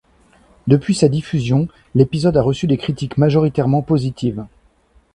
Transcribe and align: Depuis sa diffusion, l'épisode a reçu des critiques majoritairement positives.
Depuis 0.65 0.95
sa 0.95 1.09
diffusion, 1.09 1.67
l'épisode 1.93 2.35
a 2.35 2.41
reçu 2.41 2.65
des 2.65 2.77
critiques 2.77 3.19
majoritairement 3.19 3.83
positives. 3.83 4.47